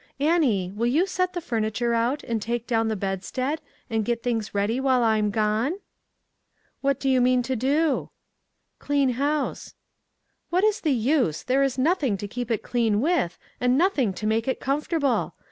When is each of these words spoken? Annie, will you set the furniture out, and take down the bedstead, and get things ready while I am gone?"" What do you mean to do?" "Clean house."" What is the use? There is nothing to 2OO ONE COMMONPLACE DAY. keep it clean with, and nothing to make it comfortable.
Annie, 0.19 0.73
will 0.75 0.87
you 0.87 1.05
set 1.05 1.33
the 1.33 1.41
furniture 1.41 1.93
out, 1.93 2.23
and 2.23 2.41
take 2.41 2.65
down 2.65 2.87
the 2.87 2.95
bedstead, 2.95 3.61
and 3.87 4.03
get 4.03 4.23
things 4.23 4.51
ready 4.51 4.79
while 4.79 5.03
I 5.03 5.17
am 5.17 5.29
gone?"" 5.29 5.75
What 6.81 6.99
do 6.99 7.07
you 7.07 7.21
mean 7.21 7.43
to 7.43 7.55
do?" 7.55 8.09
"Clean 8.79 9.09
house."" 9.09 9.75
What 10.49 10.63
is 10.63 10.81
the 10.81 10.89
use? 10.91 11.43
There 11.43 11.61
is 11.61 11.77
nothing 11.77 12.17
to 12.17 12.25
2OO 12.25 12.25
ONE 12.25 12.29
COMMONPLACE 12.29 12.29
DAY. 12.31 12.35
keep 12.41 12.49
it 12.51 12.63
clean 12.67 12.99
with, 12.99 13.37
and 13.59 13.77
nothing 13.77 14.11
to 14.13 14.25
make 14.25 14.47
it 14.47 14.59
comfortable. 14.59 15.35